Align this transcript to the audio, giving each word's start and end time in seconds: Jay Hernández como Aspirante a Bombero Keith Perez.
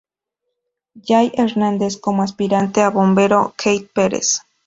Jay 0.95 1.31
Hernández 1.35 1.95
como 1.97 2.23
Aspirante 2.23 2.81
a 2.81 2.89
Bombero 2.89 3.53
Keith 3.55 3.87
Perez. 3.93 4.41